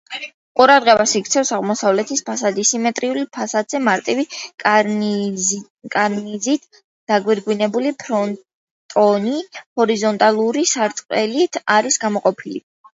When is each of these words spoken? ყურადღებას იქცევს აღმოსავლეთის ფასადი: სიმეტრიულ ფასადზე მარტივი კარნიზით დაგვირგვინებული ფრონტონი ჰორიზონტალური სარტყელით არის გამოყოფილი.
ყურადღებას 0.59 1.11
იქცევს 1.17 1.49
აღმოსავლეთის 1.57 2.23
ფასადი: 2.29 2.63
სიმეტრიულ 2.69 3.19
ფასადზე 3.37 3.81
მარტივი 3.89 4.25
კარნიზით 5.97 6.67
დაგვირგვინებული 7.13 7.93
ფრონტონი 8.05 9.37
ჰორიზონტალური 9.61 10.65
სარტყელით 10.75 11.65
არის 11.79 12.05
გამოყოფილი. 12.07 12.67